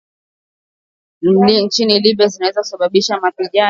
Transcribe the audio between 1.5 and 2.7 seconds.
nchini Libya ambazo zinaweza